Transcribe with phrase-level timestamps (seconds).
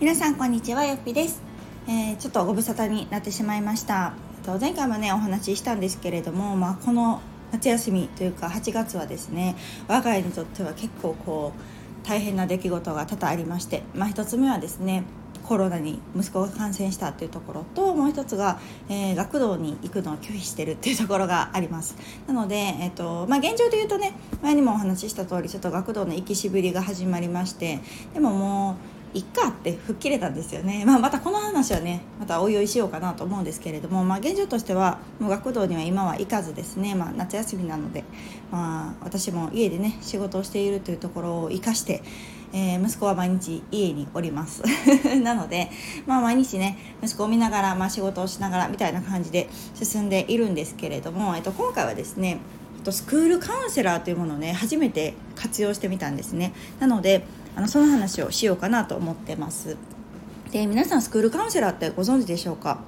[0.00, 1.42] 皆さんこんにちはよっぴです、
[1.88, 4.12] えー、ちょっとご無沙汰になってしまいました。
[4.60, 7.20] 前回もねお話ししたんですけれども、まあ、この
[7.50, 9.56] 夏休みというか8月はですね
[9.88, 15.02] 我が家にとっては結構こう大変な出来事が多々ありまして、まあ、1つ目はですね
[15.42, 21.96] コロナに息子が感染したっていうところともう一つが、えー、学童に行くのを拒否してるっていうところがあります。
[22.28, 24.12] なので、えーとまあ、現状で言うとね
[24.42, 27.80] 前にもお話しした通りちょっと学童の行きしぶりが始まりまして
[28.14, 38.04] でももういっかって吹っ切れたんですよね、まあ、またこの話はねまたおいおいしようかなと思うんですけれども、まあ、現状としてはもう学童には今は行かずですね、まあ、夏休みなので、
[38.50, 42.02] まあ、私も家でね仕事をしているというところを生かして
[42.50, 44.62] えー、息子は毎日家におります。
[45.22, 45.70] なので、
[46.06, 52.38] まあ、毎日ね息子を見ながら、まあ、仕事をしながらみたいな感じで進んでいるんですけれども、えっと、今回はですね
[52.90, 56.52] スクールカウンセラーというものをね初めて活用してみたんですね。
[56.80, 57.24] なので
[57.58, 59.76] あのその話をしようかなと思ってます。
[60.52, 62.78] で皆さんスクールカウンセラーってご存知でしょうか？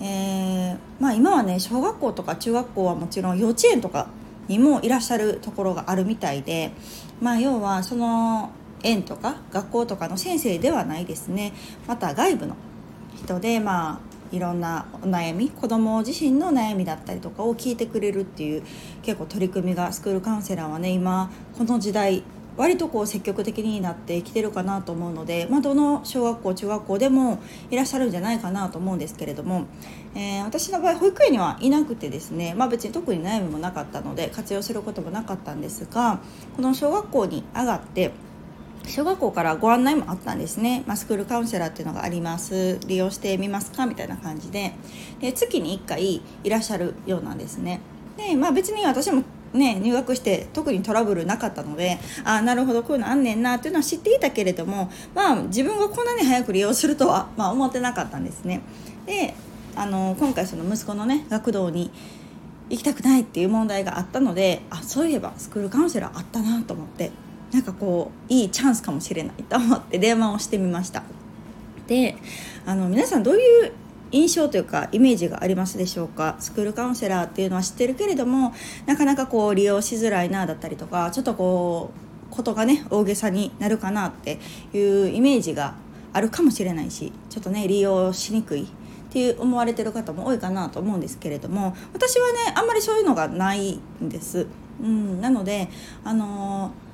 [0.00, 4.06] えー、まあ、今はね小学校とか中学校はもちろん幼稚園とか
[4.46, 6.70] にもいらっしゃるところがあるみたいで、
[7.20, 8.52] まあ、要はその
[8.84, 11.52] 園とか学校とかの先生ではないですね。
[11.88, 12.54] また外部の
[13.16, 14.00] 人でまあ
[14.30, 18.62] いろんなお悩み子ども自身の悩みだったりとかを聞いてくれるっていう
[19.02, 21.28] 結構取り組みがスクールカウンセラーはね今
[21.58, 22.22] この時代
[22.56, 29.66] 割とこう積極的になってきてるかなと思うので、まあ、どの小学校中学校でもいらっしゃるんじゃないかなと思うんですけれども、
[30.14, 36.20] えー、私の場合保育園にはいなくてですね、まあ、別に特に悩みもなかったので活用することもなかったんですが
[36.56, 38.12] この小学校に上がって
[38.86, 42.78] 小学校からご案内もあったんですね、まあ、スクールカウンセラーっていうのがあります。
[42.86, 44.72] 利用してみますかみたいな感じで。
[45.20, 47.80] で月に1回いらっしゃるようなんですね。
[48.16, 58.62] で、まあ、別に私もね、入学して特にトラブルなかったのでああなるほどこういうのあんねんなっていうのは知っていたけれども、まあ、自分がこんなに早く利用するとは、まあ、思ってなかったんですね。
[59.06, 59.34] で
[59.74, 61.90] あの今回その息子のね学童に
[62.68, 67.10] 行きたくないっていう問題があったのであそういえばスクールカウンセラーあったなと思って
[67.52, 71.02] なんかこういいチャンスかもしれないと思って電話をしてみました。
[71.86, 72.16] で
[72.64, 73.72] あの皆さんどういう
[74.12, 76.36] 印象というかイメージがありますでしょうか？
[76.38, 78.54] スクールカウンセラーっていうのは知ってるけれども
[78.86, 81.90] なかなかこう利用しづらいなだったりとかちょっとこ
[82.30, 84.38] うことがね大げさになるかなって
[84.72, 85.74] いうイメージが
[86.12, 88.66] あるかもしれないしちょっとね利用しにくいっ
[89.10, 94.46] ていう思われてる方も多いかなと思うんですけれども私はねあんまりそういうのがないんです。
[94.80, 95.68] うん、なので
[96.04, 96.92] あのー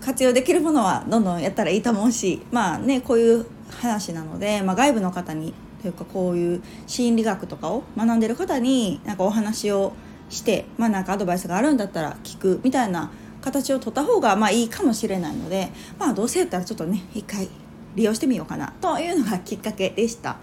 [0.00, 9.92] 活用できるものはどんどんやったらいいと思うしまあねこういう話なので、まあ、外部の方にというかこういう心理学とかを学んでる方になんかお話を
[10.30, 13.10] してまあなんかアドバイスがあるんだったら聞くみたいな
[13.42, 15.68] 形を取った方がまあいいかもしれないので
[15.98, 17.50] まあどうせやったらちょっとね一回
[17.96, 20.38] 利用してみようかなというのがきっかけでした。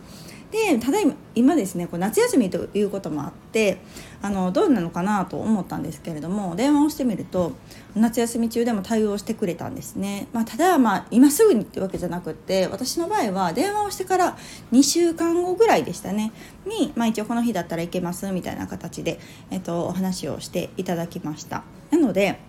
[0.52, 0.98] でただ
[1.34, 3.80] 今ですねこう夏休みということもあって
[4.22, 7.54] あのどうなのかなと思ったんですけれども電話をしてみると
[7.96, 14.38] 夏休み中でも対応してくれたんですね、まあ、ただまあ今すぐにってわけじゃなくって私の場合は電話をしてから
[14.74, 16.34] 2週間後ぐらいでしたね。
[16.66, 19.20] に、まあ、一応この日だったらいけますみたいな形で、
[19.50, 21.64] えっと、お話をしていただきました。
[21.90, 22.40] なので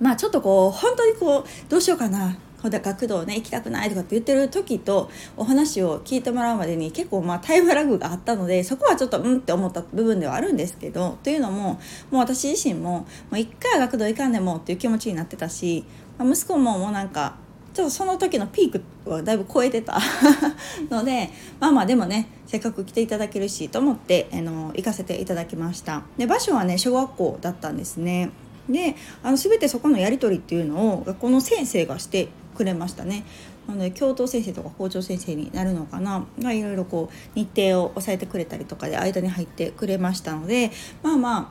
[0.00, 2.36] まあちょっとこう本当にこうどうしようかな
[2.70, 11.78] 学童ね行きたくないとかって言ってる時とお話を聞いてもらうまでに結構まあタイムラグがあったので そこはちょっとうんって思った部分ではあるんですけどというのもも
[12.12, 15.84] う私自身ももう一回は学童行かんでもっていう気持ちになってたし、
[16.18, 17.36] まあ、息子ももうなんか
[17.74, 18.72] ちょっとその時のピー
[19.04, 19.98] クはだいぶ超えてた
[20.90, 26.02] のでまあまあでもねせっかく来ていただけるしと思ってあの行かせていただきました。
[26.16, 28.30] で場所はね小学校だったんですね。
[28.68, 33.24] であの全てそこのやり取りっていうのを学校の先生がしてくれましたね。
[33.66, 36.24] なので教頭先生とか校長先生になるのかな？
[36.38, 40.70] がいろいろこう日程を抑えてくれたりとかで間に入ってくれましたので
[41.02, 41.48] まあまあ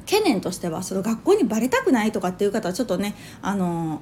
[0.00, 4.00] 懸念としてはその学校にバレたくないとかっていう方はちょっとねあの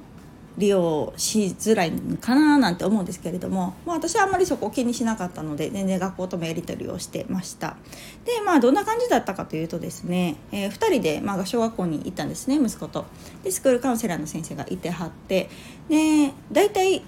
[0.57, 1.91] 利用しづらい
[2.21, 7.75] かななんて思うんですけれども、まあ、私はあんまりそこを気にしなかったので全然学校ともやり取りをしてました。
[8.23, 13.05] でまあどんな感じだったかというとですね、えー、2人で、まあ、小学校に行ったんですね息子と。
[13.43, 15.49] でスクールカウンセラーの先生がいてはって
[15.89, 17.03] で大体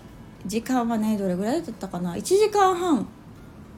[0.46, 3.08] 時間はねどれぐらいだったかな？1時間半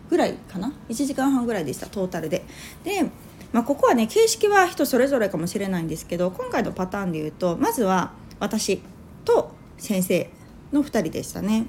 [0.09, 2.43] ぐらいかな？1時間半ぐらいでしたトータルで。
[2.83, 3.09] で
[3.51, 8.79] まあ、ここはね形式は人それぞれかもしれないんですけど今回のパターンで言うとまずは私
[9.25, 10.29] と先生
[10.71, 11.65] の2人でしたね。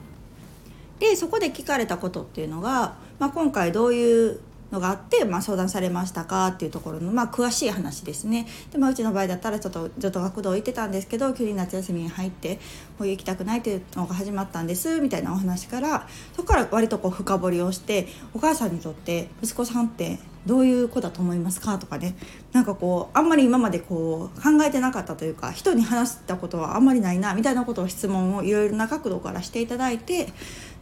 [0.98, 4.40] でそこで聞かれたことっていうのが、まあ、今回どういう
[4.70, 8.46] のがあって、まあ、相談されましたかっていうところの、まあ、詳しい話ですね。
[8.72, 12.58] で、まあ、うちの場合だったらちょっとずっと学童行ってたんですけど急に夏休みに入って
[12.98, 22.16] もう行きたくないというのが始まったんですみたいなお話からそこから割とこう深掘りをしてお母さんにとって息子さんってどういう子だと思いますかとかね。
[22.52, 30.32] なんかこうあんまり今までこう考えてなかったというか人に話したことはあんまりないなみたいなことを質問をいろいろな角度からしていただいて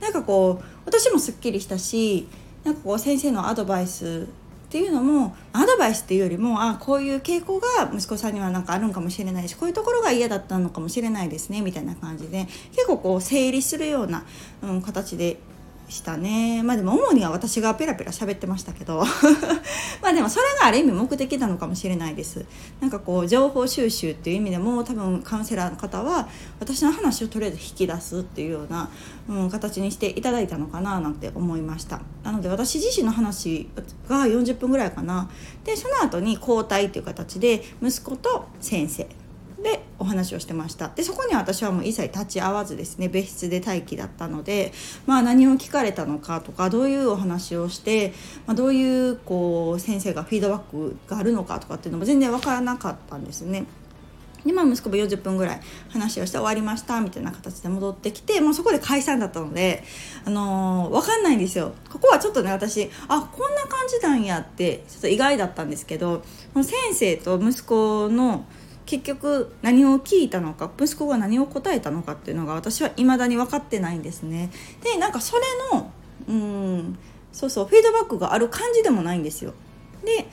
[0.01, 2.29] なんかこう私もすっきりしたし
[2.69, 4.29] なんかこう先生のアドバイス
[4.67, 14.27] っていうのもアドバイスっていうよりもあこういう傾向が息子さんにはなんかあるんかもしれないしこういうところが嫌だったのかもしれないですねみたいな感じで結構こう整理するような、
[14.63, 15.39] うん、形で
[15.89, 16.63] したね。
[16.63, 19.05] まあでも主には私がペラペラ喋ってましたけど。
[20.03, 22.45] まあでもそれがある意味目的なのかもしれないです。
[22.81, 26.29] なんかこう情報収集っていう意味でも多分カウンセラーの方は
[26.61, 28.91] 私の話をとりあえず引き出すっていうような、
[29.29, 32.01] うん、形にしていただいたのかななんて思いました。
[32.23, 33.69] なので私自身の話
[34.09, 35.29] が40分ぐらいかな。
[35.65, 39.09] でその後に交代っていう形で息子と先生。
[39.99, 44.73] お話をしてましたでそこに私はもう一切立ち会わずですね別室で待機だったので、
[45.07, 48.13] まあ、何を聞かれたのかとかどういうお話をして、
[48.47, 53.67] まあ、どういうこう先生がフィードバックがあるのかとかっていうのも全然分からなかったんですね。
[54.45, 55.61] でまあ、息子も40分ぐらい
[55.91, 59.83] 話をして終わりましたみたいな形で戻ってきてもうそこで解散だったので、
[60.25, 66.23] あのー、分かんないんですよここはちょっとね私あこんな感じなんやってちょっと意外だったんですけど
[66.55, 68.47] 先生と息子の
[68.89, 74.51] 結局何を聞いたのか息子が何を答えたのかっていうのが私は未だに分かってないんですね。
[74.83, 75.43] でなんかそれ
[75.75, 75.93] の
[76.27, 76.99] うん
[77.31, 79.53] そうそうフィードバックがある感じでもないんですよ。
[80.03, 80.27] で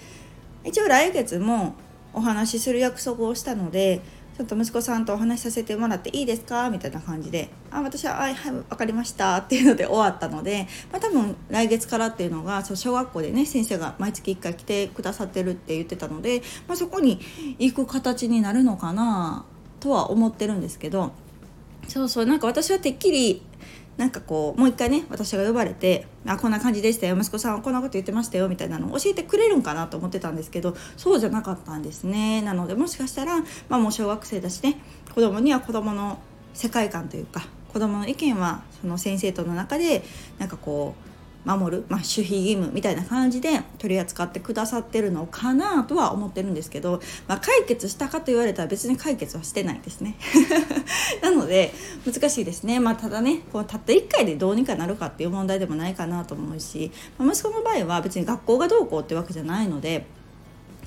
[0.63, 1.75] 一応来月も
[2.13, 3.99] お話しする約束をしたので
[4.37, 6.69] ちょっと息子さんとお話しさせてもらっていいですか？
[6.69, 17.21] みたいな感じで「あ私ははいはいわかりました」っていうので終わったので、まあ、多分来月からっていうのが小学校でね先生が毎月1回来てくださってるって言ってたので、まあ、そこに
[17.59, 19.45] 行く形になるのかな
[19.79, 21.13] とは思ってるんですけど
[21.87, 23.41] そうそうなんか私はてっきり
[23.97, 32.41] なんかこうもう一回ね私が呼ばれて「あこんな感じでしたよ息子さんはこんなこと言ってましたよ」みたいなのを教えてくれるんかなと思ってたんですけどそうじゃなかったんですね。
[32.41, 33.39] なのでもしかしたら、
[33.69, 34.79] まあ、もう小学生だしね
[35.13, 36.19] 子供には子供の
[36.53, 40.03] 世界観というか子供の意見はその先生との中で
[40.39, 41.14] なんかこう
[41.45, 50.17] 守る、まあ、守秘義務みたいな感じで取り扱ってくださってるのかなとは思ってるんですけど、まあ、解決したかと言われたら別に解決はしてないですね。
[51.21, 51.73] なので
[52.05, 60.05] 難しいですね、まあ、ただねこうたった1回でどうにかなるかっていう問題でもないかなと思うし、まあ、息子の場合は別に学校がどうこうってわけじゃないので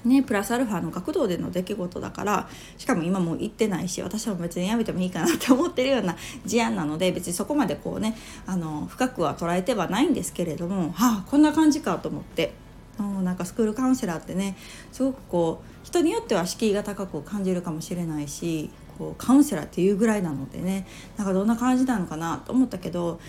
[0.05, 6.17] ね、プラスアルファの学童での出来事だからしかも今もう行ってないし私は別にやめてもいいかなって思ってるような
[6.47, 8.17] 事案なので別にそこまでこうね
[8.47, 12.53] あの深くは捉えてはないんですけれどもはあこんな感じかと思って
[12.99, 14.57] なんかスクールカウンセラーってね
[14.93, 20.87] すごくこう人によっては敷居が高く感じるかもしれないしこうカウンセラーっていうぐらいなのでね
[21.17, 23.21] なんかどんな感じなのかなと思ったけど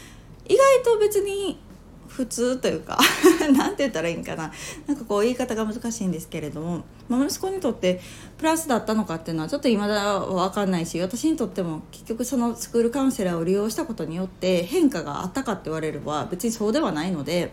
[0.48, 1.60] 意外と別に
[2.10, 3.00] 普通というか
[3.56, 4.52] 何て言ったらいいんかな。
[4.88, 8.02] なんかこう言い方が難しいんですけれども、まあ、息子にとって
[8.38, 17.52] プラスだったのかっていうのはちょっと未だ分かんないし私にとっても結局そのスクールカウンセラーを利用したことによって変化があったかって言われれば別にそうではないので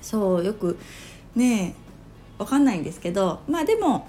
[0.00, 0.78] そうよく
[1.34, 1.82] ねえ
[2.38, 4.06] 分かんないんですけどまあでも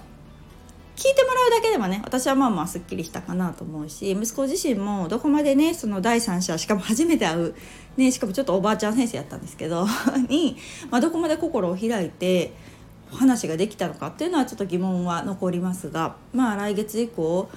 [0.96, 7.54] 聞いてもらうだけでもね私はまあまあすっきりしたかなと思うし息子自身もどこまでねその第三者しかも初めて会う、
[7.96, 9.86] ね、しかもちょっとおばあちゃん先生やったんですけど
[10.28, 10.56] に、
[10.90, 12.52] まあ、どこまで心を開いて
[13.10, 17.48] 話ができたのかっていうのはちょっと疑問は残りますがまあ来月以降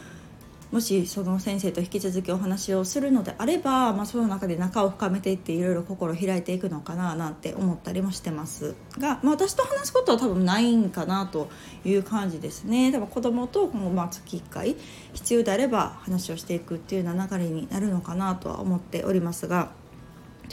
[0.72, 11.50] もしその先生と引き続きお話をするのであれば、まあ、その中で仲を深めていっていろいろ心を開いていくのかななんて思ったりもしてますが、まあ、私と話すことは多分ないんかなと
[11.86, 12.92] いう感じですね。
[12.92, 14.76] 多分子供と今後まあ月1回
[15.14, 19.72] 必要であれば話をしていくっていうような流れになるのかなとは思っておりますが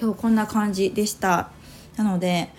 [0.00, 1.50] 今日こんな感じでした。
[1.96, 2.50] なので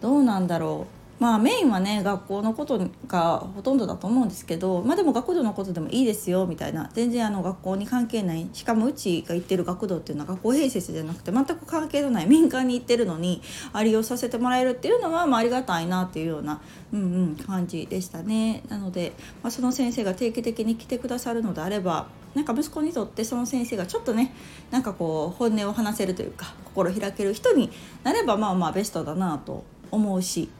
[0.00, 1.03] どうなんだろう。
[1.24, 13.40] まあメインはね学校のことがほとんどだと思うんですけどまあでも学童のことでもいいですよみたいな全然あの学校に関係ないしかもうちが行ってる学童っていうのは学校併設じゃなくて全く関係のない民間に行ってるのに
[13.72, 16.60] あ利用させてもらえるっていうのは、まあ、ありがたいなっていうような、
[16.92, 18.62] うんうん、感じでしたね。
[18.68, 24.34] なので、まあ、その先生が定期的に来てくださるのであればなんか息子にとってその先生がちょっとね
[24.70, 27.70] なんかこう本音を話せるというか心開ける人に
[28.02, 30.50] なればまあまあベストだなと思うし。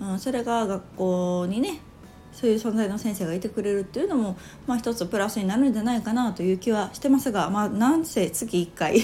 [0.00, 1.80] うん、それが学校にね
[2.34, 4.36] そういう存在の先生がいてくれるっていうのも、
[4.66, 9.00] まあ、一つプラスになるんじゃないかなという気はしてますが、まあ、なんせ月1回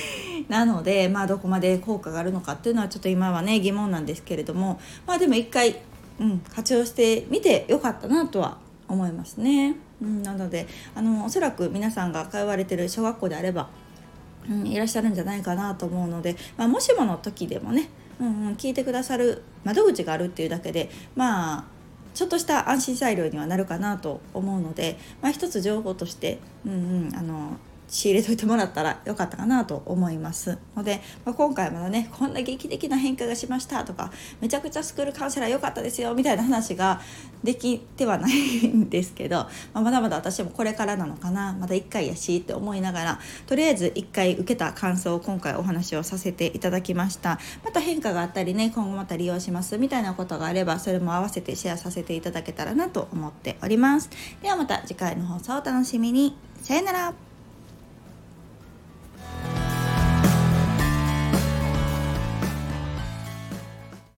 [0.48, 5.76] なので、まあ、どこまで効果があるのかっていうのはちょっと今はね疑問なんですけれども、まあ、でも1回、
[6.20, 9.76] うん、活用してみてよかったなとは思いますね。
[10.02, 13.70] うん、なのであのおそらく皆さんが通われてる小学校であれば、
[14.50, 17.88] うん、いらっしゃるんじゃないかなと思うので、まあ、もしもの時でもね、
[18.20, 21.64] うんうん、聞いてくださる窓口があるっていうだけでまあ
[22.14, 27.56] ちょっとした安心材料にはなるかなと思うので、まあ、一つ情報として、うんうん、あの
[27.94, 34.10] 仕入れといてもらったらよかったかなと思いますので、まあ、今回まだねこんな劇的な変化がしましたとか
[34.40, 37.00] めちゃくちゃスクールカウンセラー良かったですよみたいな話が
[37.44, 47.38] できてはないんですけど、まあ、まだまだ私もこれからなのかなまだ1回やしって思いながらとりあえず1回受けた感想を今回お話をさせていただきました。
[47.64, 54.10] また変化があったりね今後また利用しますみたいなことがあればそれも合わせてシェアさせていただけたらなと思っております。
[54.42, 56.36] ではまた次回の放送お楽しみに。
[56.60, 57.33] さよなら。